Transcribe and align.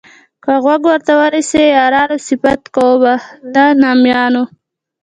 که 0.43 0.51
غوږ 0.63 0.81
ورته 0.89 1.13
ونیسئ 1.19 1.63
یارانو 1.75 2.17
صفت 2.27 2.61
کومه 2.75 3.13
د 3.53 3.55
نامیانو. 3.81 4.43